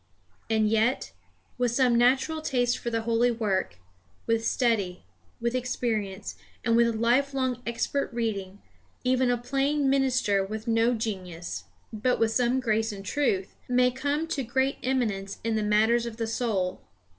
[0.49, 1.11] And yet,
[1.59, 3.77] with some natural taste for the holy work,
[4.25, 5.03] with study,
[5.39, 8.63] with experience, and with life long expert reading,
[9.03, 14.25] even a plain minister with no genius, but with some grace and truth, may come
[14.29, 16.81] to great eminence in the matters of the soul.